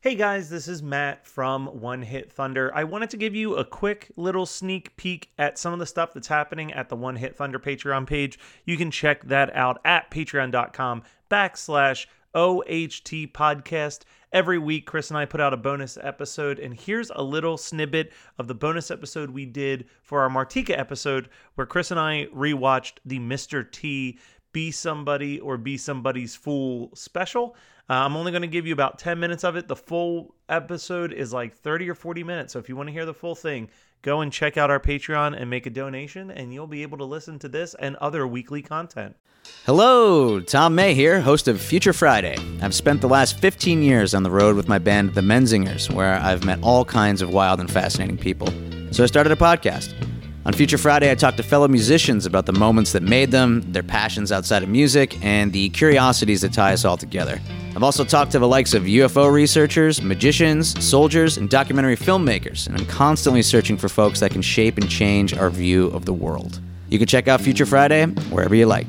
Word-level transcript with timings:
Hey 0.00 0.14
guys, 0.14 0.48
this 0.48 0.68
is 0.68 0.80
Matt 0.80 1.26
from 1.26 1.66
One 1.80 2.02
Hit 2.02 2.30
Thunder. 2.30 2.70
I 2.72 2.84
wanted 2.84 3.10
to 3.10 3.16
give 3.16 3.34
you 3.34 3.56
a 3.56 3.64
quick 3.64 4.12
little 4.14 4.46
sneak 4.46 4.96
peek 4.96 5.32
at 5.36 5.58
some 5.58 5.72
of 5.72 5.80
the 5.80 5.86
stuff 5.86 6.14
that's 6.14 6.28
happening 6.28 6.72
at 6.72 6.88
the 6.88 6.94
One 6.94 7.16
Hit 7.16 7.36
Thunder 7.36 7.58
Patreon 7.58 8.06
page. 8.06 8.38
You 8.64 8.76
can 8.76 8.92
check 8.92 9.24
that 9.24 9.52
out 9.56 9.80
at 9.84 10.08
patreon.com 10.08 11.02
backslash 11.28 12.06
OHT 12.32 13.32
podcast. 13.32 14.02
Every 14.32 14.58
week, 14.58 14.86
Chris 14.86 15.10
and 15.10 15.18
I 15.18 15.24
put 15.24 15.40
out 15.40 15.52
a 15.52 15.56
bonus 15.56 15.98
episode, 16.00 16.60
and 16.60 16.78
here's 16.78 17.10
a 17.10 17.22
little 17.22 17.56
snippet 17.56 18.12
of 18.38 18.46
the 18.46 18.54
bonus 18.54 18.92
episode 18.92 19.30
we 19.30 19.46
did 19.46 19.86
for 20.02 20.20
our 20.20 20.28
Martika 20.28 20.78
episode, 20.78 21.28
where 21.56 21.66
Chris 21.66 21.90
and 21.90 21.98
I 21.98 22.28
rewatched 22.32 22.98
the 23.04 23.18
Mr. 23.18 23.68
T 23.68 24.18
Be 24.52 24.70
Somebody 24.70 25.40
or 25.40 25.56
Be 25.56 25.76
Somebody's 25.76 26.34
Fool 26.34 26.90
special. 26.94 27.54
Uh, 27.90 27.94
I'm 27.94 28.16
only 28.16 28.32
going 28.32 28.42
to 28.42 28.48
give 28.48 28.66
you 28.66 28.72
about 28.72 28.98
10 28.98 29.18
minutes 29.18 29.44
of 29.44 29.56
it. 29.56 29.68
The 29.68 29.76
full 29.76 30.34
episode 30.48 31.12
is 31.12 31.32
like 31.32 31.54
30 31.54 31.88
or 31.90 31.94
40 31.94 32.22
minutes. 32.24 32.52
So 32.52 32.58
if 32.58 32.68
you 32.68 32.76
want 32.76 32.88
to 32.88 32.92
hear 32.92 33.06
the 33.06 33.14
full 33.14 33.34
thing, 33.34 33.70
go 34.02 34.20
and 34.20 34.32
check 34.32 34.56
out 34.56 34.70
our 34.70 34.80
Patreon 34.80 35.40
and 35.40 35.48
make 35.48 35.66
a 35.66 35.70
donation, 35.70 36.30
and 36.30 36.52
you'll 36.52 36.66
be 36.66 36.82
able 36.82 36.98
to 36.98 37.04
listen 37.04 37.38
to 37.40 37.48
this 37.48 37.74
and 37.74 37.96
other 37.96 38.26
weekly 38.26 38.62
content. 38.62 39.16
Hello, 39.64 40.40
Tom 40.40 40.74
May 40.74 40.94
here, 40.94 41.20
host 41.20 41.48
of 41.48 41.60
Future 41.60 41.92
Friday. 41.92 42.36
I've 42.60 42.74
spent 42.74 43.00
the 43.00 43.08
last 43.08 43.38
15 43.38 43.82
years 43.82 44.14
on 44.14 44.22
the 44.22 44.30
road 44.30 44.56
with 44.56 44.68
my 44.68 44.78
band, 44.78 45.14
The 45.14 45.20
Menzingers, 45.22 45.90
where 45.92 46.14
I've 46.14 46.44
met 46.44 46.58
all 46.62 46.84
kinds 46.84 47.22
of 47.22 47.30
wild 47.32 47.60
and 47.60 47.70
fascinating 47.70 48.18
people. 48.18 48.48
So 48.90 49.02
I 49.02 49.06
started 49.06 49.32
a 49.32 49.36
podcast. 49.36 50.07
On 50.48 50.54
Future 50.54 50.78
Friday, 50.78 51.10
I 51.10 51.14
talk 51.14 51.36
to 51.36 51.42
fellow 51.42 51.68
musicians 51.68 52.24
about 52.24 52.46
the 52.46 52.54
moments 52.54 52.92
that 52.92 53.02
made 53.02 53.30
them, 53.30 53.60
their 53.70 53.82
passions 53.82 54.32
outside 54.32 54.62
of 54.62 54.70
music, 54.70 55.22
and 55.22 55.52
the 55.52 55.68
curiosities 55.68 56.40
that 56.40 56.54
tie 56.54 56.72
us 56.72 56.86
all 56.86 56.96
together. 56.96 57.38
I've 57.76 57.82
also 57.82 58.02
talked 58.02 58.32
to 58.32 58.38
the 58.38 58.48
likes 58.48 58.72
of 58.72 58.84
UFO 58.84 59.30
researchers, 59.30 60.00
magicians, 60.00 60.82
soldiers, 60.82 61.36
and 61.36 61.50
documentary 61.50 61.98
filmmakers, 61.98 62.66
and 62.66 62.80
I'm 62.80 62.86
constantly 62.86 63.42
searching 63.42 63.76
for 63.76 63.90
folks 63.90 64.20
that 64.20 64.30
can 64.30 64.40
shape 64.40 64.78
and 64.78 64.88
change 64.88 65.34
our 65.34 65.50
view 65.50 65.88
of 65.88 66.06
the 66.06 66.14
world. 66.14 66.62
You 66.88 66.98
can 66.98 67.08
check 67.08 67.28
out 67.28 67.42
Future 67.42 67.66
Friday 67.66 68.06
wherever 68.06 68.54
you 68.54 68.64
like. 68.64 68.86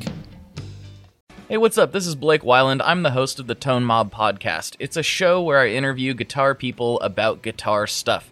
Hey, 1.50 1.58
what's 1.58 1.78
up? 1.78 1.92
This 1.92 2.08
is 2.08 2.16
Blake 2.16 2.44
Wyland. 2.44 2.80
I'm 2.86 3.04
the 3.04 3.12
host 3.12 3.38
of 3.38 3.48
the 3.48 3.56
Tone 3.56 3.84
Mob 3.84 4.14
podcast. 4.14 4.78
It's 4.80 4.96
a 4.96 5.04
show 5.04 5.42
where 5.42 5.60
I 5.60 5.68
interview 5.72 6.14
guitar 6.14 6.56
people 6.56 7.02
about 7.02 7.42
guitar 7.42 7.86
stuff. 7.86 8.32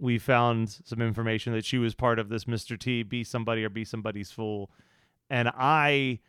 we 0.00 0.18
found 0.18 0.80
some 0.84 1.00
information 1.02 1.52
that 1.52 1.64
she 1.64 1.78
was 1.78 1.94
part 1.94 2.18
of 2.18 2.28
this 2.28 2.44
Mr. 2.44 2.78
T 2.78 3.02
be 3.02 3.22
somebody 3.22 3.64
or 3.64 3.68
be 3.68 3.84
somebody's 3.84 4.30
fool. 4.30 4.70
And 5.28 5.48
I 5.54 6.20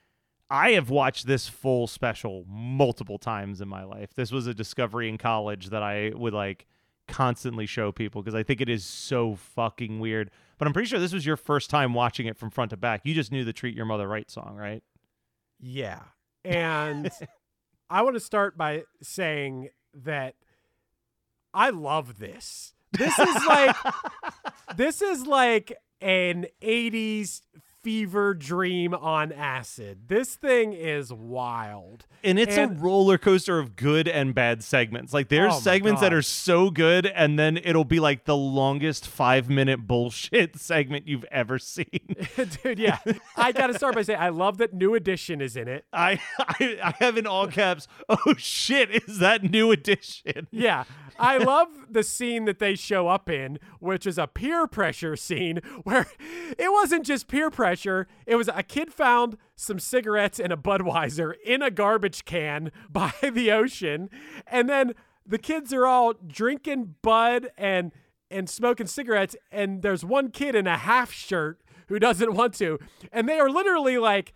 I 0.49 0.71
have 0.71 0.89
watched 0.89 1.27
this 1.27 1.47
full 1.47 1.87
special 1.87 2.43
multiple 2.47 3.17
times 3.17 3.61
in 3.61 3.69
my 3.69 3.83
life. 3.83 4.13
This 4.13 4.31
was 4.31 4.47
a 4.47 4.53
discovery 4.53 5.07
in 5.07 5.17
college 5.17 5.69
that 5.69 5.81
I 5.81 6.11
would 6.13 6.33
like 6.33 6.67
constantly 7.07 7.65
show 7.65 7.91
people 7.91 8.21
because 8.21 8.35
I 8.35 8.43
think 8.43 8.59
it 8.59 8.69
is 8.69 8.83
so 8.83 9.35
fucking 9.35 9.99
weird. 9.99 10.29
But 10.57 10.67
I'm 10.67 10.73
pretty 10.73 10.89
sure 10.89 10.99
this 10.99 11.13
was 11.13 11.25
your 11.25 11.38
first 11.38 11.69
time 11.69 11.93
watching 11.93 12.27
it 12.27 12.38
from 12.38 12.49
front 12.49 12.71
to 12.71 12.77
back. 12.77 13.01
You 13.05 13.13
just 13.13 13.31
knew 13.31 13.45
the 13.45 13.53
Treat 13.53 13.75
Your 13.75 13.85
Mother 13.85 14.07
Right 14.07 14.29
song, 14.29 14.55
right? 14.57 14.83
Yeah. 15.59 16.01
And 16.43 17.09
I 17.89 18.01
want 18.01 18.15
to 18.15 18.19
start 18.19 18.57
by 18.57 18.83
saying 19.01 19.69
that 19.93 20.35
I 21.53 21.69
love 21.69 22.19
this. 22.19 22.73
This 22.91 23.18
is 23.18 23.46
like 23.46 23.75
this 24.75 25.02
is 25.02 25.25
like 25.25 25.78
an 26.02 26.47
80s 26.62 27.41
fever 27.84 28.34
dream 28.34 28.94
on 28.94 29.31
acid. 29.31 30.08
This 30.08 30.36
thing 30.36 30.74
is 30.74 31.12
wild. 31.12 32.06
And 32.24 32.38
it's 32.40 32.56
And- 32.56 32.78
a 32.78 32.80
roller 32.80 33.18
coaster 33.18 33.58
of 33.59 33.75
good 33.75 34.08
and 34.08 34.36
bad 34.36 34.64
segments. 34.64 35.14
Like 35.14 35.30
there's 35.30 35.53
Oh 35.56 35.59
segments 35.59 36.02
that 36.02 36.14
are 36.14 36.22
so 36.22 36.69
good 36.69 37.08
and 37.08 37.40
then 37.40 37.58
it'll 37.58 37.84
be 37.86 38.00
like 38.00 38.25
the 38.25 38.36
longest 38.38 39.08
5 39.08 39.50
minute 39.50 39.88
bullshit 39.88 40.56
segment 40.59 41.08
you've 41.08 41.25
ever 41.31 41.58
seen. 41.58 42.16
Dude, 42.64 42.78
yeah. 42.80 43.00
I 43.36 43.52
got 43.52 43.68
to 43.68 43.74
start 43.74 43.96
by 43.96 44.03
saying 44.03 44.19
I 44.19 44.30
love 44.30 44.58
that 44.59 44.74
New 44.74 44.94
Edition 44.94 45.42
is 45.42 45.56
in 45.56 45.68
it. 45.68 45.86
I, 45.92 46.19
I 46.40 46.78
I 46.84 46.94
have 47.00 47.18
in 47.18 47.25
all 47.25 47.48
caps, 47.48 47.88
"Oh 48.08 48.36
shit, 48.38 48.90
is 48.92 49.19
that 49.19 49.44
new 49.44 49.72
edition?" 49.72 50.48
Yeah. 50.52 50.84
I 51.19 51.38
love 51.38 51.68
the 51.90 52.03
scene 52.03 52.46
that 52.46 52.59
they 52.59 52.75
show 52.75 53.08
up 53.08 53.30
in, 53.30 53.59
which 53.80 54.08
is 54.08 54.18
a 54.18 54.28
peer 54.28 54.66
pressure 54.68 55.16
scene 55.16 55.59
where 55.84 56.08
it 56.58 56.72
wasn't 56.72 57.06
just 57.06 57.27
peer 57.27 57.50
pressure. 57.51 57.70
It 58.25 58.35
was 58.35 58.50
a 58.53 58.63
kid 58.63 58.94
found 58.94 59.38
some 59.56 59.79
cigarettes 59.79 60.39
and 60.39 60.51
a 60.51 60.57
Budweiser 60.57 61.33
in 61.45 61.62
a 61.62 61.71
garbage 61.71 62.25
can 62.25 62.71
by 62.89 63.13
the 63.21 63.51
ocean. 63.51 64.09
And 64.47 64.69
then 64.69 64.94
the 65.25 65.38
kids 65.38 65.73
are 65.73 65.85
all 65.85 66.13
drinking 66.13 66.95
Bud 67.01 67.50
and 67.57 67.91
and 68.29 68.50
smoking 68.50 68.88
cigarettes. 68.88 69.35
And 69.51 69.81
there's 69.81 70.06
one 70.06 70.31
kid 70.31 70.56
in 70.56 70.65
a 70.65 70.77
half 70.77 71.12
shirt 71.12 71.62
who 71.88 72.00
doesn't 72.00 72.33
want 72.33 72.53
to. 72.56 72.79
And 73.12 73.27
they 73.27 73.39
are 73.39 73.50
literally 73.50 73.97
like, 73.97 74.33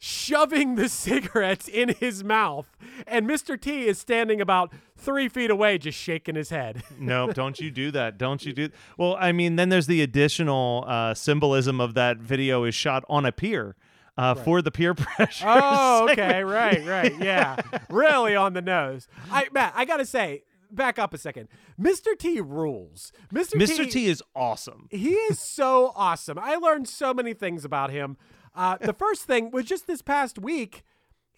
shoving 0.00 0.74
the 0.74 0.88
cigarettes 0.88 1.68
in 1.68 1.90
his 1.90 2.24
mouth. 2.24 2.66
And 3.06 3.28
Mr. 3.28 3.60
T 3.60 3.86
is 3.86 3.98
standing 3.98 4.40
about 4.40 4.72
three 4.96 5.28
feet 5.28 5.50
away, 5.50 5.78
just 5.78 5.98
shaking 5.98 6.34
his 6.34 6.50
head. 6.50 6.82
no, 6.98 7.30
don't 7.32 7.60
you 7.60 7.70
do 7.70 7.92
that. 7.92 8.18
Don't 8.18 8.44
you 8.44 8.52
do 8.52 8.70
Well, 8.96 9.16
I 9.20 9.30
mean, 9.30 9.54
then 9.56 9.68
there's 9.68 9.86
the 9.86 10.02
additional 10.02 10.84
uh, 10.88 11.14
symbolism 11.14 11.80
of 11.80 11.94
that 11.94 12.16
video 12.16 12.64
is 12.64 12.74
shot 12.74 13.04
on 13.08 13.24
a 13.26 13.30
pier 13.30 13.76
uh, 14.16 14.34
for 14.34 14.62
the 14.62 14.70
peer 14.70 14.94
pressure. 14.94 15.44
Oh, 15.46 16.04
okay, 16.04 16.16
segment. 16.16 16.48
right, 16.48 16.86
right, 16.86 17.18
yeah, 17.20 17.56
really 17.90 18.34
on 18.34 18.54
the 18.54 18.62
nose. 18.62 19.06
I 19.30 19.48
Matt, 19.52 19.74
I 19.76 19.84
gotta 19.84 20.06
say, 20.06 20.44
back 20.70 20.98
up 20.98 21.14
a 21.14 21.18
second. 21.18 21.48
Mr. 21.80 22.18
T 22.18 22.40
rules. 22.40 23.12
Mr. 23.32 23.54
Mr. 23.54 23.90
T 23.90 24.06
is 24.06 24.22
awesome. 24.34 24.88
He 24.90 25.12
is 25.12 25.38
so 25.38 25.92
awesome. 25.94 26.38
I 26.38 26.56
learned 26.56 26.88
so 26.88 27.12
many 27.14 27.34
things 27.34 27.64
about 27.64 27.90
him. 27.90 28.16
Uh, 28.54 28.76
the 28.80 28.92
first 28.92 29.24
thing 29.24 29.50
was 29.50 29.64
just 29.64 29.86
this 29.86 30.02
past 30.02 30.38
week, 30.38 30.82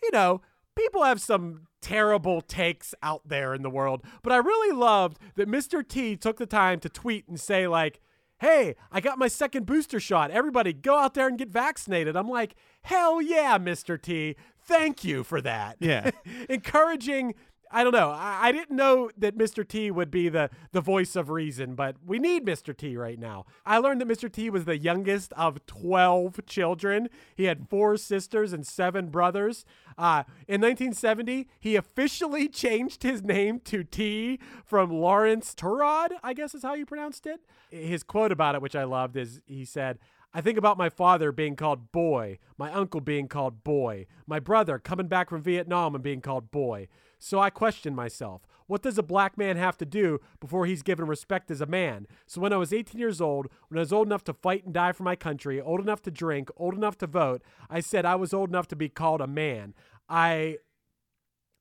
you 0.02 0.10
know, 0.12 0.40
people 0.76 1.02
have 1.04 1.20
some 1.20 1.66
terrible 1.80 2.40
takes 2.40 2.94
out 3.02 3.22
there 3.26 3.54
in 3.54 3.62
the 3.62 3.70
world, 3.70 4.02
but 4.22 4.32
I 4.32 4.36
really 4.36 4.74
loved 4.76 5.18
that 5.36 5.48
Mr. 5.48 5.86
T 5.86 6.16
took 6.16 6.38
the 6.38 6.46
time 6.46 6.80
to 6.80 6.88
tweet 6.88 7.28
and 7.28 7.38
say, 7.38 7.66
like, 7.66 8.00
hey, 8.42 8.74
I 8.90 9.00
got 9.00 9.18
my 9.18 9.28
second 9.28 9.66
booster 9.66 10.00
shot. 10.00 10.30
Everybody 10.30 10.72
go 10.72 10.98
out 10.98 11.14
there 11.14 11.28
and 11.28 11.38
get 11.38 11.48
vaccinated. 11.48 12.16
I'm 12.16 12.28
like, 12.28 12.56
hell 12.82 13.22
yeah, 13.22 13.56
Mr. 13.56 14.00
T. 14.00 14.36
Thank 14.64 15.04
you 15.04 15.22
for 15.22 15.40
that. 15.40 15.76
Yeah. 15.78 16.10
Encouraging 16.48 17.34
I 17.72 17.82
don't 17.84 17.92
know. 17.92 18.10
I, 18.10 18.48
I, 18.48 18.52
didn't 18.52 18.76
know 18.76 19.10
that 19.16 19.36
Mr. 19.36 19.66
T 19.66 19.90
would 19.90 20.10
be 20.10 20.28
the, 20.28 20.50
the 20.72 20.82
voice 20.82 21.16
of 21.16 21.30
reason, 21.30 21.74
but 21.74 21.96
we 22.04 22.18
need 22.18 22.44
Mr. 22.44 22.76
T 22.76 22.96
right 22.98 23.18
now. 23.18 23.46
I 23.64 23.78
learned 23.78 24.02
that 24.02 24.08
Mr. 24.08 24.30
T 24.30 24.50
was 24.50 24.66
the 24.66 24.76
youngest 24.76 25.32
of 25.32 25.64
12 25.66 26.44
children. 26.46 27.08
He 27.34 27.44
had 27.44 27.68
four 27.70 27.96
sisters 27.96 28.52
and 28.52 28.66
seven 28.66 29.08
brothers. 29.08 29.64
Uh, 29.96 30.24
in 30.46 30.60
1970, 30.60 31.48
he 31.58 31.76
officially 31.76 32.46
changed 32.50 33.02
his 33.02 33.22
name 33.22 33.58
to 33.60 33.82
T 33.84 34.38
from 34.64 34.90
Laurence 34.90 35.54
Tureaud, 35.54 36.10
I 36.22 36.34
guess 36.34 36.54
is 36.54 36.62
how 36.62 36.74
you 36.74 36.84
pronounced 36.84 37.26
it. 37.26 37.40
His 37.70 38.02
quote 38.02 38.32
about 38.32 38.54
it, 38.54 38.60
which 38.60 38.76
I 38.76 38.84
loved, 38.84 39.16
is 39.16 39.40
he 39.46 39.64
said, 39.64 39.98
I 40.34 40.40
think 40.40 40.58
about 40.58 40.78
my 40.78 40.88
father 40.88 41.30
being 41.30 41.56
called 41.56 41.92
boy, 41.92 42.38
my 42.56 42.72
uncle 42.72 43.00
being 43.00 43.28
called 43.28 43.64
boy, 43.64 44.06
my 44.26 44.40
brother 44.40 44.78
coming 44.78 45.06
back 45.06 45.28
from 45.28 45.42
Vietnam 45.42 45.94
and 45.94 46.02
being 46.02 46.20
called 46.22 46.50
boy. 46.50 46.88
So 47.22 47.38
I 47.38 47.50
question 47.50 47.94
myself 47.94 48.42
what 48.66 48.82
does 48.82 48.96
a 48.96 49.02
black 49.02 49.36
man 49.36 49.56
have 49.56 49.76
to 49.78 49.84
do 49.84 50.18
before 50.40 50.66
he's 50.66 50.82
given 50.82 51.06
respect 51.06 51.50
as 51.50 51.60
a 51.60 51.66
man? 51.66 52.06
So 52.26 52.40
when 52.40 52.52
I 52.52 52.56
was 52.56 52.72
18 52.72 52.98
years 52.98 53.20
old, 53.20 53.48
when 53.68 53.78
I 53.78 53.82
was 53.82 53.92
old 53.92 54.08
enough 54.08 54.24
to 54.24 54.32
fight 54.32 54.64
and 54.64 54.72
die 54.72 54.92
for 54.92 55.02
my 55.02 55.14
country, 55.14 55.60
old 55.60 55.80
enough 55.80 56.02
to 56.02 56.10
drink, 56.10 56.50
old 56.56 56.74
enough 56.74 56.96
to 56.98 57.06
vote, 57.06 57.42
I 57.68 57.80
said 57.80 58.04
I 58.04 58.14
was 58.14 58.32
old 58.32 58.48
enough 58.48 58.68
to 58.68 58.76
be 58.76 58.88
called 58.88 59.20
a 59.20 59.26
man. 59.26 59.74
I 60.08 60.56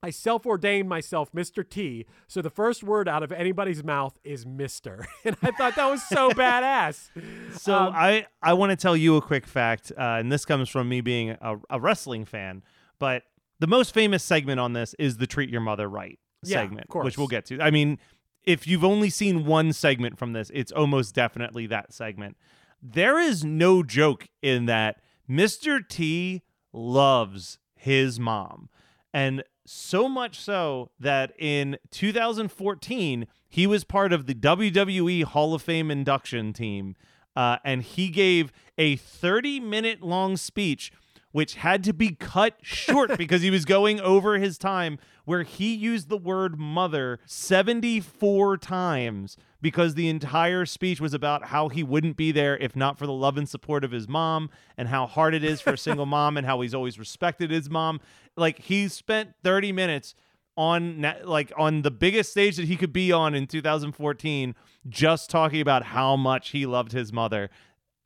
I 0.02 0.10
self 0.10 0.48
ordained 0.48 0.90
myself 0.90 1.32
Mr. 1.32 1.68
T, 1.70 2.08
so 2.28 2.42
the 2.42 2.50
first 2.50 2.82
word 2.82 3.08
out 3.08 3.22
of 3.22 3.32
anybody's 3.32 3.84
mouth 3.84 4.18
is 4.24 4.46
Mr. 4.46 5.06
And 5.26 5.38
I 5.44 5.52
thought 5.52 5.76
that 5.76 5.90
was 5.90 6.02
so 6.04 6.32
badass. 6.32 7.10
So 7.54 7.76
um, 7.76 7.94
I, 7.94 8.26
I 8.42 8.54
want 8.54 8.72
to 8.72 8.78
tell 8.78 8.96
you 8.96 9.18
a 9.18 9.22
quick 9.22 9.46
fact, 9.46 9.92
uh, 9.96 10.02
and 10.02 10.32
this 10.32 10.46
comes 10.46 10.70
from 10.70 10.88
me 10.88 11.02
being 11.02 11.32
a, 11.32 11.58
a, 11.70 11.80
wrestling 11.80 12.24
fan, 12.24 12.64
but 12.98 13.24
the 13.62 13.68
most 13.68 13.94
famous 13.94 14.24
segment 14.24 14.60
on 14.60 14.74
this 14.74 14.96
is 14.98 15.18
the 15.18 15.28
Treat 15.28 15.50
Your 15.50 15.62
Mother 15.62 15.88
Right 15.88 16.20
yeah, 16.44 16.58
segment, 16.58 16.88
which 16.94 17.18
we'll 17.18 17.28
get 17.28 17.46
to. 17.46 17.62
I 17.62 17.70
mean, 17.70 18.00
if 18.44 18.66
you've 18.66 18.84
only 18.84 19.12
seen 19.12 19.46
one 19.46 19.72
segment 19.72 20.18
from 20.18 20.34
this, 20.34 20.52
it's 20.52 20.72
almost 20.72 21.14
definitely 21.14 21.68
that 21.68 21.94
segment. 21.94 22.38
There 22.82 23.20
is 23.20 23.46
no 23.46 23.84
joke 23.84 24.28
in 24.42 24.66
that 24.66 24.98
Mr. 25.30 25.88
T 25.88 26.42
loves 26.74 27.60
his 27.76 28.20
mom. 28.20 28.70
And 29.14 29.44
so 29.68 30.10
much 30.10 30.40
so 30.40 30.90
that 31.00 31.32
in 31.38 31.78
2014 31.92 33.28
he 33.48 33.68
was 33.68 33.84
part 33.84 34.12
of 34.12 34.26
the 34.26 34.34
WWE 34.34 35.24
Hall 35.24 35.54
of 35.54 35.62
Fame 35.62 35.92
induction 35.92 36.52
team, 36.52 36.96
uh, 37.36 37.58
and 37.64 37.84
he 37.84 38.10
gave 38.10 38.52
a 38.80 38.96
30 38.96 39.60
minute 39.60 40.02
long 40.02 40.36
speech 40.36 40.92
which 41.32 41.56
had 41.56 41.84
to 41.84 41.94
be 41.94 42.12
cut 42.12 42.56
short 42.62 43.18
because 43.18 43.42
he 43.42 43.50
was 43.50 43.66
going 43.66 44.00
over 44.00 44.38
his 44.38 44.58
time, 44.58 45.00
where 45.26 45.44
he 45.44 45.74
used 45.74 46.10
the 46.10 46.18
word 46.18 46.60
mother 46.60 47.20
74 47.26 48.58
times 48.58 49.38
because 49.62 49.94
the 49.94 50.10
entire 50.10 50.66
speech 50.66 51.00
was 51.00 51.14
about 51.14 51.46
how 51.48 51.70
he 51.70 51.84
wouldn't 51.84 52.18
be 52.18 52.32
there 52.32 52.58
if 52.58 52.76
not 52.76 52.98
for 52.98 53.06
the 53.06 53.14
love 53.14 53.38
and 53.38 53.48
support 53.48 53.84
of 53.84 53.92
his 53.92 54.08
mom 54.08 54.50
and 54.78 54.88
how 54.88 55.06
hard 55.06 55.34
it 55.34 55.44
is 55.44 55.62
for 55.62 55.74
a 55.74 55.78
single 55.78 56.06
mom 56.08 56.38
and 56.38 56.46
how 56.46 56.62
he's 56.62 56.74
always 56.74 56.98
respected 56.98 57.52
his 57.52 57.70
mom. 57.70 58.00
Like 58.36 58.60
he 58.60 58.88
spent 58.88 59.34
30 59.44 59.72
minutes 59.72 60.16
on 60.58 61.06
like 61.24 61.52
on 61.58 61.82
the 61.82 61.92
biggest 61.92 62.32
stage 62.32 62.58
that 62.58 62.66
he 62.66 62.76
could 62.76 62.92
be 62.92 63.12
on 63.12 63.34
in 63.34 63.48
2014 63.48 64.54
just 64.90 65.30
talking 65.30 65.62
about 65.62 65.84
how 65.84 66.18
much 66.18 66.50
he 66.50 66.66
loved 66.66 66.92
his 66.92 67.14
mother 67.14 67.50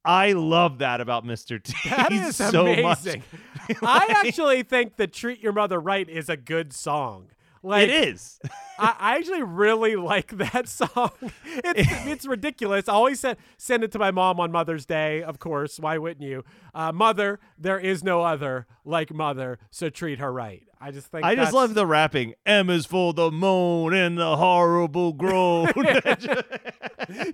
I 0.06 0.34
love 0.34 0.80
that 0.80 1.02
about 1.02 1.26
Mr. 1.26 1.62
T. 1.62 1.74
That 1.90 2.12
is 2.14 2.36
so 2.36 2.68
amazing. 2.68 3.24
like, 3.70 3.78
I 3.84 4.22
actually 4.24 4.64
think 4.64 4.98
that 4.98 5.14
"Treat 5.14 5.40
Your 5.42 5.54
Mother 5.54 5.80
Right" 5.80 6.08
is 6.08 6.30
a 6.30 6.38
good 6.38 6.74
song. 6.74 7.28
Like, 7.66 7.90
it 7.90 8.10
is. 8.10 8.40
I, 8.78 8.96
I, 9.00 9.18
actually 9.18 9.42
really 9.42 9.96
like 9.96 10.38
that 10.38 10.70
song. 10.70 11.12
It's 11.46 11.90
it's 12.06 12.26
ridiculous. 12.28 12.88
I 12.88 12.94
always 12.94 13.22
send 13.22 13.38
send 13.58 13.84
it 13.84 13.92
to 13.94 14.00
my 14.00 14.12
mom 14.12 14.40
on 14.40 14.52
Mother's 14.52 14.86
Day. 14.86 15.24
Of 15.24 15.40
course, 15.40 15.80
why 15.80 15.98
wouldn't 15.98 16.22
you? 16.22 16.44
Uh, 16.74 16.92
mother, 16.92 17.40
there 17.58 17.80
is 17.80 18.04
no 18.04 18.22
other 18.22 18.68
like 18.84 19.14
mother, 19.14 19.58
so 19.72 19.90
treat 19.90 20.20
her 20.20 20.32
right. 20.32 20.64
I 20.80 20.92
just 20.92 21.08
think 21.08 21.26
I 21.26 21.34
just 21.36 21.54
love 21.54 21.74
the 21.74 21.88
rapping. 21.88 22.36
M 22.46 22.70
is 22.70 22.86
for 22.86 23.14
the 23.14 23.32
moan 23.32 23.94
and 23.94 24.18
the 24.18 24.36
horrible 24.36 25.14
groan. 25.14 25.72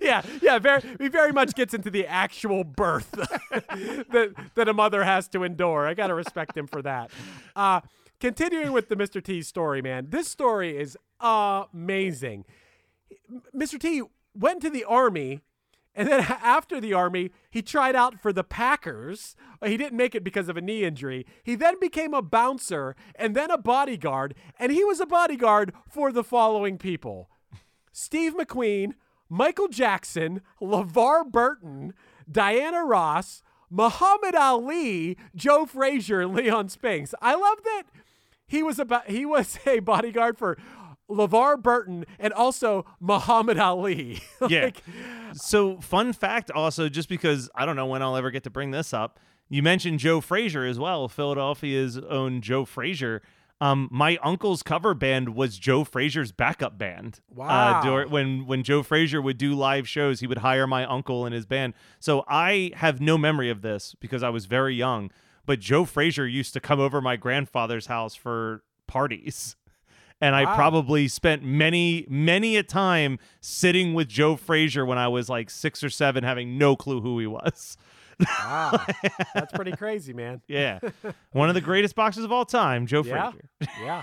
yeah, 0.00 0.22
yeah. 0.40 0.58
Very, 0.58 0.82
he 0.98 1.08
very 1.08 1.32
much 1.32 1.54
gets 1.54 1.74
into 1.74 1.90
the 1.90 2.06
actual 2.06 2.62
birth 2.62 3.10
that 3.10 4.32
that 4.54 4.68
a 4.68 4.72
mother 4.72 5.02
has 5.02 5.26
to 5.28 5.42
endure. 5.42 5.86
I 5.86 5.94
gotta 5.94 6.14
respect 6.14 6.56
him 6.56 6.68
for 6.68 6.80
that. 6.82 7.10
Uh, 7.56 7.80
continuing 8.22 8.70
with 8.70 8.88
the 8.88 8.94
Mr. 8.94 9.20
T 9.20 9.42
story, 9.42 9.82
man. 9.82 10.06
This 10.10 10.28
story 10.28 10.78
is 10.78 10.96
amazing. 11.20 12.44
Mr. 13.52 13.80
T 13.80 14.00
went 14.32 14.62
to 14.62 14.70
the 14.70 14.84
army 14.84 15.40
and 15.92 16.06
then 16.06 16.20
after 16.28 16.80
the 16.80 16.94
army, 16.94 17.32
he 17.50 17.62
tried 17.62 17.96
out 17.96 18.22
for 18.22 18.32
the 18.32 18.44
Packers. 18.44 19.34
He 19.64 19.76
didn't 19.76 19.96
make 19.96 20.14
it 20.14 20.22
because 20.22 20.48
of 20.48 20.56
a 20.56 20.60
knee 20.60 20.84
injury. 20.84 21.26
He 21.42 21.56
then 21.56 21.80
became 21.80 22.14
a 22.14 22.22
bouncer 22.22 22.94
and 23.16 23.34
then 23.34 23.50
a 23.50 23.58
bodyguard, 23.58 24.36
and 24.56 24.70
he 24.70 24.84
was 24.84 25.00
a 25.00 25.06
bodyguard 25.06 25.72
for 25.90 26.12
the 26.12 26.24
following 26.24 26.78
people 26.78 27.28
Steve 27.90 28.36
McQueen, 28.36 28.92
Michael 29.28 29.68
Jackson, 29.68 30.42
LeVar 30.60 31.28
Burton, 31.30 31.92
Diana 32.30 32.84
Ross, 32.84 33.42
Muhammad 33.68 34.36
Ali, 34.36 35.16
Joe 35.34 35.66
Frazier, 35.66 36.20
and 36.20 36.34
Leon 36.34 36.68
Spinks. 36.68 37.16
I 37.20 37.34
love 37.34 37.58
that 37.64 37.82
he 38.52 38.62
was 38.62 38.78
about 38.78 39.10
he 39.10 39.24
was 39.24 39.58
a 39.66 39.80
bodyguard 39.80 40.38
for 40.38 40.58
LeVar 41.10 41.60
Burton 41.60 42.04
and 42.18 42.32
also 42.32 42.86
Muhammad 43.00 43.58
Ali. 43.58 44.20
like, 44.40 44.52
yeah. 44.52 44.70
So 45.32 45.80
fun 45.80 46.12
fact 46.12 46.50
also, 46.50 46.88
just 46.88 47.08
because 47.08 47.50
I 47.54 47.66
don't 47.66 47.76
know 47.76 47.86
when 47.86 48.02
I'll 48.02 48.16
ever 48.16 48.30
get 48.30 48.44
to 48.44 48.50
bring 48.50 48.70
this 48.70 48.94
up. 48.94 49.18
You 49.48 49.62
mentioned 49.62 49.98
Joe 49.98 50.20
Frazier 50.20 50.64
as 50.64 50.78
well, 50.78 51.08
Philadelphia's 51.08 51.98
own 51.98 52.40
Joe 52.40 52.64
Frazier. 52.64 53.22
Um, 53.60 53.88
my 53.92 54.18
uncle's 54.22 54.62
cover 54.62 54.92
band 54.92 55.34
was 55.34 55.56
Joe 55.58 55.84
Frazier's 55.84 56.32
backup 56.32 56.78
band. 56.78 57.20
Uh, 57.30 57.34
wow! 57.36 57.82
Uh, 57.82 58.08
when 58.08 58.46
when 58.46 58.62
Joe 58.62 58.82
Frazier 58.82 59.22
would 59.22 59.38
do 59.38 59.54
live 59.54 59.88
shows, 59.88 60.20
he 60.20 60.26
would 60.26 60.38
hire 60.38 60.66
my 60.66 60.84
uncle 60.84 61.24
and 61.24 61.34
his 61.34 61.46
band. 61.46 61.74
So 62.00 62.24
I 62.28 62.72
have 62.74 63.00
no 63.00 63.16
memory 63.16 63.50
of 63.50 63.62
this 63.62 63.94
because 64.00 64.22
I 64.22 64.30
was 64.30 64.46
very 64.46 64.74
young 64.74 65.10
but 65.46 65.60
Joe 65.60 65.84
Frazier 65.84 66.26
used 66.26 66.52
to 66.54 66.60
come 66.60 66.80
over 66.80 67.00
my 67.00 67.16
grandfather's 67.16 67.86
house 67.86 68.14
for 68.14 68.62
parties. 68.86 69.56
And 70.20 70.36
wow. 70.36 70.52
I 70.52 70.54
probably 70.54 71.08
spent 71.08 71.42
many, 71.42 72.06
many 72.08 72.56
a 72.56 72.62
time 72.62 73.18
sitting 73.40 73.92
with 73.92 74.06
Joe 74.06 74.36
Frazier 74.36 74.86
when 74.86 74.96
I 74.96 75.08
was 75.08 75.28
like 75.28 75.50
six 75.50 75.82
or 75.82 75.90
seven, 75.90 76.22
having 76.22 76.56
no 76.56 76.76
clue 76.76 77.00
who 77.00 77.18
he 77.18 77.26
was. 77.26 77.76
Wow. 78.20 78.86
That's 79.34 79.52
pretty 79.52 79.72
crazy, 79.72 80.12
man. 80.12 80.40
yeah. 80.48 80.78
One 81.32 81.48
of 81.48 81.56
the 81.56 81.60
greatest 81.60 81.96
boxers 81.96 82.22
of 82.22 82.32
all 82.32 82.44
time, 82.44 82.86
Joe 82.86 83.02
yeah. 83.02 83.32
Frazier. 83.32 83.48
yeah. 83.82 84.02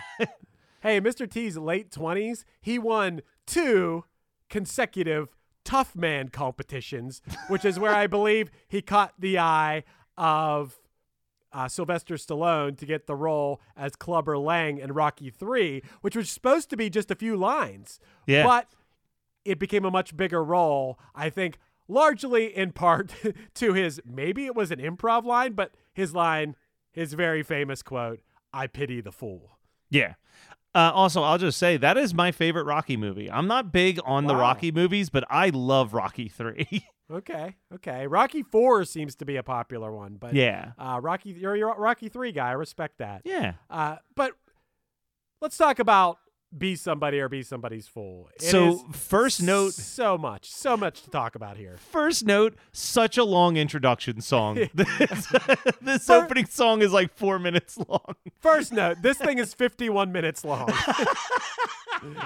Hey, 0.82 1.00
Mr. 1.02 1.30
T's 1.30 1.58
late 1.58 1.90
20s, 1.90 2.44
he 2.62 2.80
won 2.80 3.22
two 3.46 4.06
consecutive 4.50 5.30
tough 5.64 5.96
man 5.96 6.30
competitions, 6.30 7.22
which 7.48 7.66
is 7.66 7.78
where 7.80 7.94
I 7.94 8.08
believe 8.08 8.50
he 8.68 8.82
caught 8.82 9.14
the 9.20 9.40
eye 9.40 9.84
of 10.18 10.79
uh, 11.52 11.68
Sylvester 11.68 12.16
Stallone 12.16 12.78
to 12.78 12.86
get 12.86 13.08
the 13.08 13.16
role 13.16 13.62
as 13.76 13.96
Clubber 13.96 14.38
Lang 14.38 14.78
in 14.78 14.94
Rocky 14.94 15.30
3, 15.30 15.82
which 16.02 16.16
was 16.16 16.30
supposed 16.30 16.70
to 16.70 16.78
be 16.78 16.90
just 16.90 17.12
a 17.12 17.16
few 17.16 17.36
lines. 17.36 18.00
Yeah. 18.28 18.46
But 18.46 18.68
it 19.46 19.60
became 19.60 19.86
a 19.86 19.92
much 19.92 20.16
bigger 20.16 20.44
role, 20.44 21.00
I 21.16 21.30
think, 21.30 21.58
largely 21.88 22.56
in 22.56 22.72
part 22.72 23.14
to 23.56 23.74
his 23.74 24.00
maybe 24.06 24.46
it 24.46 24.56
was 24.56 24.72
an 24.72 24.80
improv 24.80 25.24
line, 25.26 25.54
but 25.54 25.74
his 25.94 26.14
line, 26.14 26.56
his 26.92 27.14
very 27.14 27.44
famous 27.44 27.82
quote, 27.82 28.22
I 28.54 28.68
pity 28.68 29.02
the 29.02 29.12
fool. 29.12 29.58
Yeah. 29.90 30.16
Uh, 30.76 30.92
also, 30.94 31.24
I'll 31.24 31.40
just 31.40 31.58
say 31.58 31.78
that 31.78 31.98
is 31.98 32.14
my 32.14 32.32
favorite 32.32 32.66
Rocky 32.66 32.96
movie. 32.96 33.30
I'm 33.30 33.48
not 33.48 33.72
big 33.72 34.00
on 34.06 34.26
wow. 34.26 34.28
the 34.28 34.36
Rocky 34.36 34.72
movies, 34.72 35.10
but 35.10 35.24
I 35.30 35.50
love 35.50 35.94
Rocky 35.94 36.30
3. 36.30 36.86
Okay, 37.12 37.56
okay. 37.74 38.06
Rocky 38.08 38.44
Four 38.44 38.86
seems 38.86 39.16
to 39.16 39.26
be 39.26 39.36
a 39.38 39.44
popular 39.44 39.92
one, 39.92 40.18
but 40.20 40.34
yeah, 40.36 40.74
uh, 40.78 41.00
Rocky, 41.02 41.32
you're, 41.32 41.56
you're 41.56 41.74
a 41.74 41.80
Rocky 41.80 42.08
Three 42.10 42.32
guy. 42.32 42.50
I 42.50 42.52
respect 42.52 43.00
that. 43.00 43.22
Yeah. 43.26 43.54
Uh, 43.70 43.98
but 44.16 44.34
let's 45.42 45.58
talk 45.58 45.80
about 45.80 46.20
be 46.56 46.76
somebody 46.76 47.20
or 47.20 47.30
be 47.30 47.44
somebody's 47.44 47.88
fool. 47.88 48.30
It 48.36 48.44
So, 48.44 48.78
first 48.92 49.42
note- 49.42 49.74
so 49.74 50.18
much, 50.18 50.50
so 50.50 50.76
much 50.76 51.04
to 51.04 51.10
talk 51.10 51.36
about 51.36 51.58
here. 51.58 51.78
First 51.78 52.26
note, 52.26 52.56
such 52.72 53.18
a 53.18 53.24
long 53.24 53.58
introduction 53.58 54.22
song. 54.22 54.56
this 54.74 55.34
this 55.82 56.10
opening 56.10 56.46
song 56.46 56.82
is 56.82 56.92
like 56.92 57.16
four 57.16 57.40
minutes 57.40 57.78
long. 57.88 58.16
First 58.40 58.72
note: 58.72 58.98
this 59.02 59.18
thing 59.26 59.38
is 59.40 59.54
51 59.54 60.12
minutes 60.12 60.44
long. 60.44 60.68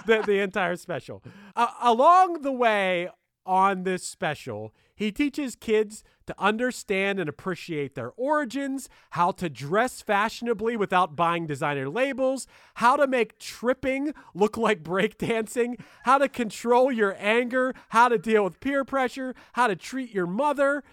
the, 0.05 0.23
the 0.25 0.39
entire 0.39 0.75
special. 0.75 1.23
Uh, 1.55 1.67
along 1.81 2.41
the 2.41 2.51
way 2.51 3.09
on 3.45 3.83
this 3.83 4.03
special, 4.03 4.73
he 4.95 5.11
teaches 5.11 5.55
kids 5.55 6.03
to 6.27 6.35
understand 6.39 7.19
and 7.19 7.27
appreciate 7.27 7.95
their 7.95 8.11
origins, 8.11 8.89
how 9.11 9.31
to 9.31 9.49
dress 9.49 10.01
fashionably 10.01 10.77
without 10.77 11.15
buying 11.15 11.45
designer 11.45 11.89
labels, 11.89 12.47
how 12.75 12.95
to 12.95 13.07
make 13.07 13.39
tripping 13.39 14.13
look 14.33 14.57
like 14.57 14.83
breakdancing, 14.83 15.79
how 16.03 16.17
to 16.17 16.29
control 16.29 16.91
your 16.91 17.15
anger, 17.19 17.73
how 17.89 18.07
to 18.07 18.17
deal 18.17 18.43
with 18.43 18.59
peer 18.59 18.85
pressure, 18.85 19.35
how 19.53 19.67
to 19.67 19.75
treat 19.75 20.13
your 20.13 20.27
mother. 20.27 20.83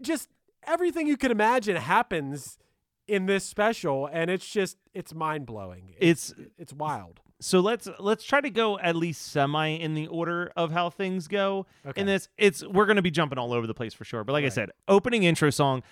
Just 0.00 0.28
everything 0.66 1.06
you 1.06 1.16
can 1.16 1.30
imagine 1.30 1.76
happens 1.76 2.58
in 3.08 3.26
this 3.26 3.44
special 3.44 4.06
and 4.06 4.30
it's 4.30 4.48
just 4.48 4.76
it's 4.94 5.14
mind-blowing. 5.14 5.94
It's 5.98 6.34
it's 6.58 6.72
wild. 6.72 7.20
So 7.42 7.60
let's 7.60 7.88
let's 7.98 8.24
try 8.24 8.40
to 8.40 8.50
go 8.50 8.78
at 8.78 8.96
least 8.96 9.22
semi 9.32 9.68
in 9.68 9.94
the 9.94 10.06
order 10.06 10.52
of 10.56 10.72
how 10.72 10.88
things 10.90 11.28
go 11.28 11.66
Okay. 11.86 12.00
in 12.00 12.06
this. 12.06 12.28
It's 12.38 12.64
we're 12.66 12.86
gonna 12.86 13.02
be 13.02 13.10
jumping 13.10 13.38
all 13.38 13.52
over 13.52 13.66
the 13.66 13.74
place 13.74 13.92
for 13.94 14.04
sure. 14.04 14.24
But 14.24 14.32
like 14.32 14.44
i 14.44 14.48
said 14.48 14.70
opening 14.88 15.24
intro 15.24 15.50
song 15.50 15.82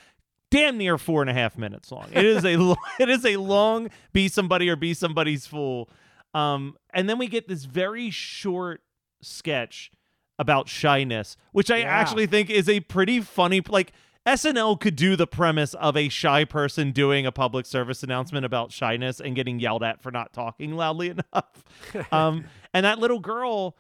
damn 0.51 0.79
near 0.79 0.99
four 0.99 1.21
and 1.23 1.31
a 1.31 1.35
half 1.35 1.57
minutes 1.59 1.93
long. 1.93 2.09
It 2.13 2.25
is 2.25 2.45
a 2.45 2.57
lo- 2.69 2.77
it 2.99 3.09
is 3.09 3.25
a 3.25 3.37
long 3.37 3.89
be 4.13 4.29
somebody 4.29 4.69
or 4.69 4.77
be 4.77 4.95
somebody's 4.95 5.47
fool. 5.47 5.89
Um 6.35 6.77
and 6.95 7.09
then 7.09 7.19
we 7.19 7.27
get 7.27 7.49
this 7.49 7.65
very 7.65 8.11
short 8.11 8.83
sketch 9.23 9.91
about 10.39 10.69
shyness 10.69 11.37
which 11.53 11.71
i 11.71 11.79
Yeah. 11.79 11.85
actually 11.89 12.27
think 12.27 12.49
is 12.49 12.69
a 12.69 12.81
pretty 12.81 13.21
funny 13.21 13.61
like 13.69 13.93
SNL 14.27 14.79
could 14.79 14.97
do 14.97 15.17
the 15.17 15.27
premise 15.27 15.75
of 15.75 15.97
a 15.97 16.09
shy 16.09 16.45
person 16.45 16.93
doing 16.93 17.25
a 17.27 17.33
public 17.33 17.65
service 17.67 18.03
announcement 18.03 18.45
about 18.45 18.71
shyness 18.71 19.19
and 19.21 19.35
getting 19.35 19.59
yelled 19.59 19.83
at 19.83 20.03
for 20.03 20.11
not 20.11 20.33
talking 20.33 20.77
loudly 20.77 21.09
enough. 21.35 21.65
um, 22.13 22.45
and 22.75 22.85
that 22.85 22.99
little 22.99 23.19
girl 23.21 23.77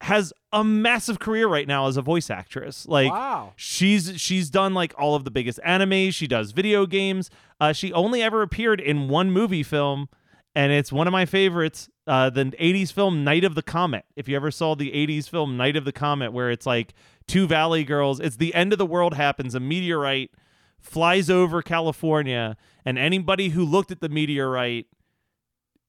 has 0.00 0.32
a 0.52 0.64
massive 0.64 1.20
career 1.20 1.46
right 1.46 1.68
now 1.68 1.86
as 1.86 1.96
a 1.96 2.02
voice 2.02 2.28
actress. 2.30 2.86
Like 2.88 3.12
Wow. 3.12 3.52
she's 3.54 4.20
she's 4.20 4.50
done 4.50 4.74
like 4.74 4.92
all 4.98 5.14
of 5.14 5.24
the 5.24 5.30
biggest 5.30 5.60
anime. 5.64 6.10
She 6.10 6.26
does 6.26 6.50
video 6.52 6.86
games. 6.86 7.30
Uh, 7.60 7.72
she 7.72 7.92
only 7.92 8.20
ever 8.22 8.42
appeared 8.42 8.80
in 8.80 9.08
one 9.08 9.30
movie 9.30 9.62
film, 9.62 10.08
and 10.56 10.72
it's 10.72 10.90
one 10.90 11.06
of 11.06 11.12
my 11.12 11.24
favorites. 11.24 11.88
Uh, 12.06 12.30
the 12.30 12.46
'80s 12.46 12.92
film 12.92 13.24
Night 13.24 13.44
of 13.44 13.54
the 13.54 13.62
Comet. 13.62 14.04
If 14.16 14.28
you 14.28 14.36
ever 14.36 14.50
saw 14.50 14.74
the 14.74 14.90
'80s 14.90 15.28
film 15.28 15.56
Night 15.56 15.76
of 15.76 15.84
the 15.84 15.92
Comet, 15.92 16.32
where 16.32 16.50
it's 16.50 16.66
like 16.66 16.94
two 17.26 17.46
Valley 17.46 17.84
girls, 17.84 18.18
it's 18.18 18.36
the 18.36 18.54
end 18.54 18.72
of 18.72 18.78
the 18.78 18.86
world 18.86 19.14
happens. 19.14 19.54
A 19.54 19.60
meteorite 19.60 20.30
flies 20.80 21.30
over 21.30 21.62
California, 21.62 22.56
and 22.84 22.98
anybody 22.98 23.50
who 23.50 23.64
looked 23.64 23.92
at 23.92 24.00
the 24.00 24.08
meteorite 24.08 24.86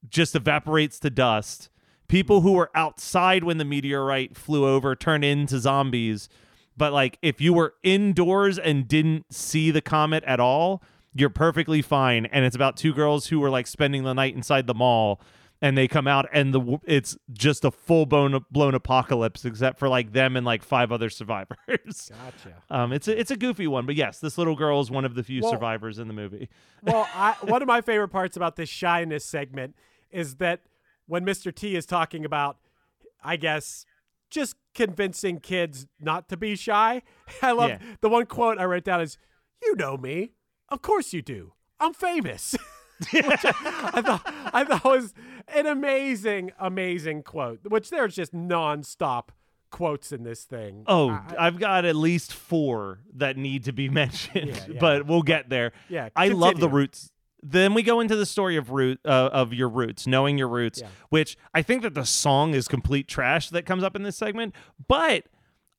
just 0.08 0.36
evaporates 0.36 1.00
to 1.00 1.10
dust. 1.10 1.70
People 2.08 2.42
who 2.42 2.54
were 2.54 2.70
outside 2.76 3.44
when 3.44 3.58
the 3.58 3.66
meteorite 3.66 4.38
flew 4.38 4.68
over 4.68 4.96
turn 4.96 5.24
into 5.24 5.58
zombies. 5.60 6.30
But 6.76 6.94
like 6.94 7.18
if 7.22 7.40
you 7.42 7.54
were 7.54 7.76
indoors 7.84 8.60
and 8.60 8.88
didn't 8.88 9.34
see 9.34 9.72
the 9.72 9.82
comet 9.82 10.24
at 10.26 10.40
all, 10.40 10.84
you're 11.14 11.30
perfectly 11.30 11.82
fine. 11.82 12.26
And 12.28 12.46
it's 12.46 12.56
about 12.56 12.78
two 12.78 12.94
girls 12.94 13.28
who 13.28 13.40
were 13.40 13.50
like 13.50 13.68
spending 13.68 14.04
the 14.04 14.14
night 14.14 14.36
inside 14.36 14.68
the 14.68 14.74
mall 14.74 15.22
and 15.64 15.78
they 15.78 15.88
come 15.88 16.08
out 16.08 16.28
and 16.34 16.54
the 16.54 16.78
it's 16.84 17.16
just 17.32 17.64
a 17.64 17.72
full 17.72 18.06
blown 18.06 18.44
blown 18.52 18.76
apocalypse 18.76 19.46
except 19.46 19.80
for 19.80 19.88
like 19.88 20.12
them 20.12 20.36
and 20.36 20.46
like 20.46 20.62
five 20.62 20.92
other 20.92 21.10
survivors. 21.22 22.12
Gotcha. 22.12 22.62
Um 22.70 22.92
it's 22.92 23.08
a, 23.08 23.18
it's 23.20 23.32
a 23.32 23.38
goofy 23.38 23.66
one, 23.68 23.86
but 23.86 23.96
yes, 23.96 24.20
this 24.20 24.38
little 24.38 24.56
girl 24.56 24.82
is 24.82 24.92
one 24.92 25.06
of 25.06 25.16
the 25.16 25.24
few 25.24 25.42
Well- 25.42 25.52
survivors 25.52 25.98
in 26.00 26.08
the 26.08 26.14
movie. 26.14 26.50
Well, 26.84 27.08
I, 27.16 27.36
one 27.44 27.62
of 27.62 27.68
my 27.70 27.80
favorite 27.80 28.10
parts 28.10 28.36
about 28.36 28.58
this 28.58 28.68
shyness 28.68 29.24
segment 29.24 29.74
is 30.12 30.36
that 30.36 30.60
when 31.06 31.26
Mr. 31.26 31.56
T 31.56 31.78
is 31.78 31.86
talking 31.86 32.26
about, 32.26 32.58
I 33.24 33.38
guess, 33.38 33.86
just 34.30 34.58
convincing 34.76 35.40
kids 35.40 35.88
not 36.02 36.28
to 36.28 36.36
be 36.36 36.58
shy. 36.58 37.04
I 37.42 37.52
love 37.54 37.70
Yeah. 37.70 37.78
the 38.02 38.10
one 38.10 38.26
quote 38.26 38.58
I 38.60 38.66
wrote 38.66 38.84
down 38.84 39.00
is, 39.00 39.18
"You 39.62 39.76
know 39.78 39.96
me, 39.96 40.34
of 40.68 40.82
course 40.82 41.14
you 41.14 41.22
do. 41.22 41.54
I'm 41.80 41.94
famous." 41.94 42.54
I, 43.14 44.02
thought 44.02 44.22
I 44.54 44.64
thought 44.66 44.84
was 44.86 45.14
an 45.48 45.66
amazing, 45.66 46.52
amazing 46.60 47.24
quote. 47.24 47.60
Which 47.68 47.90
there's 47.90 48.16
just 48.16 48.34
nonstop 48.34 49.30
quotes 49.72 50.12
in 50.12 50.24
this 50.24 50.44
thing. 50.44 50.84
Oh, 50.88 51.10
I- 51.10 51.36
I've 51.48 51.60
got 51.60 51.86
at 51.86 51.96
least 51.96 52.34
four 52.34 53.00
that 53.16 53.38
need 53.38 53.64
to 53.66 53.72
be 53.74 53.90
mentioned, 54.02 54.50
Yeah, 54.50 54.66
yeah. 54.70 54.80
but 54.80 55.06
we'll 55.08 55.24
get 55.24 55.50
there. 55.50 55.72
Yeah, 55.90 56.10
I 56.16 56.28
love 56.30 56.60
the 56.60 56.70
roots. 56.70 57.10
Then 57.46 57.74
we 57.74 57.84
go 57.84 58.00
into 58.00 58.16
the 58.16 58.26
story 58.26 58.56
of 58.56 58.70
root 58.70 59.02
uh, 59.04 59.30
of 59.34 59.54
your 59.54 59.68
roots, 59.68 60.08
knowing 60.08 60.38
your 60.38 60.48
roots, 60.48 60.80
Yeah. 60.80 60.88
which 61.10 61.36
I 61.54 61.62
think 61.62 61.82
that 61.82 61.94
the 61.94 62.06
song 62.06 62.54
is 62.54 62.70
complete 62.70 63.08
trash 63.10 63.50
that 63.50 63.66
comes 63.66 63.84
up 63.84 63.98
in 63.98 64.04
this 64.04 64.16
segment, 64.16 64.56
but 64.88 65.26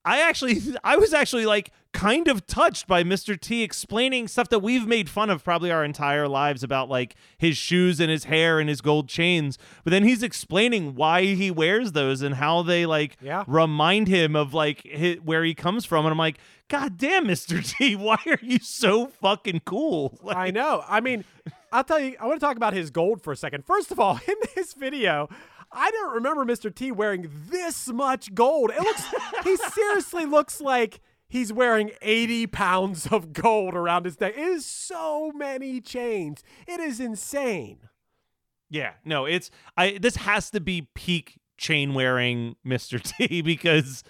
I 0.05 0.21
actually 0.21 0.61
I 0.85 0.97
was 0.97 1.13
actually 1.15 1.47
like 1.47 1.71
kind 1.93 2.27
of 2.27 2.45
touched 2.49 2.89
by 2.89 3.05
Mr. 3.05 3.41
T 3.41 3.63
explaining 3.63 4.27
stuff 4.27 4.49
that 4.49 4.59
we've 4.59 4.87
made 4.87 5.09
fun 5.09 5.31
of 5.31 5.45
probably 5.45 5.71
our 5.71 5.85
entire 5.85 6.27
lives 6.27 6.65
about 6.65 6.89
like 6.89 7.15
his 7.39 7.57
shoes 7.57 8.01
and 8.01 8.11
his 8.11 8.25
hair 8.25 8.59
and 8.59 8.69
his 8.69 8.81
gold 8.81 9.09
chains. 9.09 9.59
But 9.85 9.93
then 9.93 10.03
he's 10.03 10.23
explaining 10.23 10.97
why 10.97 11.25
he 11.27 11.51
wears 11.53 11.93
those 11.93 12.21
and 12.21 12.35
how 12.35 12.63
they 12.63 12.85
like 12.85 13.17
Yeah. 13.21 13.45
remind 13.47 14.09
him 14.09 14.35
of 14.35 14.53
like 14.53 14.87
hi 14.93 15.19
where 15.23 15.45
he 15.45 15.55
comes 15.55 15.85
from. 15.85 16.05
And 16.05 16.11
I'm 16.13 16.19
like, 16.19 16.39
God 16.69 16.97
damn, 16.99 17.27
Mr. 17.27 17.65
T, 17.65 17.95
why 17.97 18.19
are 18.27 18.39
you 18.43 18.59
so 18.59 19.07
fucking 19.07 19.61
cool? 19.65 20.19
Like, 20.23 20.37
I 20.37 20.51
know. 20.51 20.83
I 20.89 21.01
mean, 21.01 21.25
I'll 21.71 21.85
tell 21.85 22.01
you, 22.01 22.17
I 22.21 22.27
want 22.27 22.41
to 22.41 22.45
talk 22.47 22.57
about 22.57 22.73
his 22.73 22.91
gold 22.91 23.23
for 23.23 23.33
a 23.33 23.37
second. 23.37 23.65
First 23.67 23.91
of 23.93 24.01
all, 24.01 24.19
in 24.27 24.35
this 24.57 24.73
video, 24.75 25.29
I 25.75 25.91
don't 25.91 26.15
remember 26.15 26.45
Mr. 26.45 26.75
T 26.75 26.93
wearing 26.93 27.31
this 27.51 27.89
much 27.89 28.35
gold. 28.35 28.71
It 28.71 28.81
looks, 28.81 29.05
he 29.43 29.57
seriously 29.73 30.25
looks 30.25 30.61
like 30.61 31.01
he's 31.29 31.53
wearing 31.53 31.91
80 32.01 32.47
pounds 32.49 33.07
of 33.09 33.33
gold 33.33 33.75
around 33.75 34.05
his 34.05 34.21
neck. 34.21 34.35
It 34.37 34.41
is 34.41 34.65
so 34.65 35.33
many 35.35 35.81
chains. 35.81 36.43
It 36.67 36.81
is 36.81 37.01
insane. 37.01 37.81
Yeah, 38.71 38.93
no, 39.05 39.25
it's 39.25 39.51
I. 39.77 39.99
This 40.01 40.17
has 40.17 40.51
to 40.51 40.61
be 40.61 40.89
peak 40.95 41.39
chain 41.59 41.95
wearing 41.95 42.57
Mr. 42.67 43.01
T 43.29 43.43
because 43.43 44.03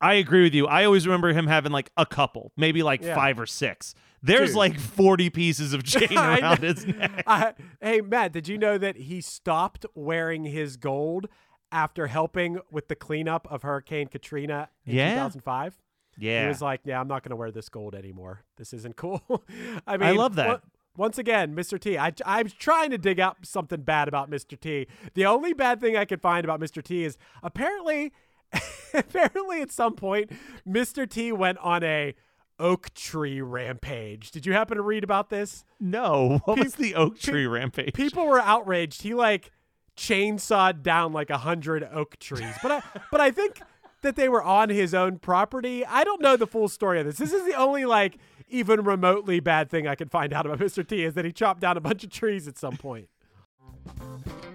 I 0.00 0.14
agree 0.14 0.42
with 0.44 0.54
you. 0.54 0.66
I 0.66 0.84
always 0.84 1.06
remember 1.06 1.32
him 1.32 1.46
having 1.46 1.72
like 1.72 1.90
a 1.96 2.06
couple, 2.06 2.52
maybe 2.56 2.82
like 2.82 3.02
Yeah. 3.02 3.14
five 3.14 3.38
or 3.40 3.46
six. 3.46 3.94
There's 4.22 4.50
Dude. 4.50 4.56
like 4.56 4.78
forty 4.78 5.30
pieces 5.30 5.72
of 5.72 5.82
chain 5.84 6.12
around 6.16 6.58
his 6.60 6.86
neck. 6.86 7.22
I- 7.26 7.54
hey, 7.80 8.00
Matt, 8.00 8.32
did 8.32 8.48
you 8.48 8.58
know 8.58 8.78
that 8.78 8.96
he 8.96 9.20
stopped 9.20 9.86
wearing 9.94 10.44
his 10.44 10.76
gold 10.76 11.26
after 11.70 12.06
helping 12.06 12.58
with 12.70 12.88
the 12.88 12.94
cleanup 12.96 13.46
of 13.50 13.62
Hurricane 13.62 14.08
Katrina 14.08 14.70
in 14.86 14.96
Yeah. 14.96 15.10
2005? 15.14 15.78
Yeah, 16.20 16.42
He 16.42 16.48
was 16.48 16.60
like, 16.62 16.80
"Yeah, 16.84 17.00
I'm 17.00 17.06
not 17.06 17.22
going 17.22 17.30
to 17.30 17.36
wear 17.36 17.52
this 17.52 17.68
gold 17.68 17.94
anymore. 17.94 18.42
This 18.56 18.72
isn't 18.72 18.96
cool." 18.96 19.22
I 19.86 19.96
mean, 19.96 20.08
I 20.08 20.12
love 20.12 20.34
that. 20.36 20.48
on- 20.48 20.60
once 20.96 21.16
again, 21.16 21.54
Mr. 21.54 21.78
T. 21.78 21.96
I, 21.96 22.12
I'm 22.26 22.48
trying 22.48 22.90
to 22.90 22.98
dig 22.98 23.20
up 23.20 23.46
something 23.46 23.82
bad 23.82 24.08
about 24.08 24.28
Mr. 24.28 24.58
T. 24.58 24.88
The 25.14 25.26
only 25.26 25.52
bad 25.52 25.80
thing 25.80 25.96
I 25.96 26.04
could 26.04 26.20
find 26.20 26.44
about 26.44 26.58
Mr. 26.58 26.82
T 26.82 27.04
is 27.04 27.16
apparently, 27.40 28.12
apparently 28.94 29.62
at 29.62 29.70
some 29.70 29.94
point, 29.94 30.30
Mr. 30.66 31.08
T 31.08 31.32
went 31.32 31.58
on 31.58 31.82
a 31.84 32.14
oak 32.58 32.92
tree 32.94 33.40
rampage. 33.40 34.30
Did 34.30 34.44
you 34.46 34.52
happen 34.52 34.76
to 34.76 34.82
read 34.82 35.04
about 35.04 35.30
this? 35.30 35.64
no. 35.80 36.40
What 36.44 36.56
Pe- 36.56 36.64
was 36.64 36.74
the 36.74 36.94
oak 36.94 37.14
pe- 37.14 37.30
tree 37.30 37.46
rampage? 37.46 37.94
People 37.94 38.26
were 38.26 38.40
outraged. 38.40 39.02
He 39.02 39.14
like 39.14 39.50
chainsawed 39.96 40.82
down 40.82 41.12
like 41.12 41.30
a 41.30 41.38
hundred 41.38 41.88
oak 41.92 42.18
trees. 42.18 42.54
But 42.62 42.72
I 42.72 42.82
but 43.10 43.20
I 43.20 43.30
think 43.30 43.60
that 44.02 44.16
they 44.16 44.28
were 44.28 44.42
on 44.42 44.68
his 44.68 44.94
own 44.94 45.18
property. 45.18 45.84
I 45.84 46.04
don't 46.04 46.20
know 46.22 46.36
the 46.36 46.46
full 46.46 46.68
story 46.68 47.00
of 47.00 47.06
this. 47.06 47.16
This 47.16 47.32
is 47.32 47.44
the 47.46 47.54
only 47.54 47.84
like 47.84 48.16
even 48.48 48.82
remotely 48.82 49.40
bad 49.40 49.68
thing 49.70 49.86
I 49.86 49.94
could 49.94 50.10
find 50.10 50.32
out 50.32 50.46
about 50.46 50.58
Mr. 50.58 50.86
T 50.86 51.04
is 51.04 51.14
that 51.14 51.24
he 51.24 51.32
chopped 51.32 51.60
down 51.60 51.76
a 51.76 51.80
bunch 51.80 52.02
of 52.04 52.10
trees 52.10 52.48
at 52.48 52.56
some 52.56 52.76
point. 52.76 53.08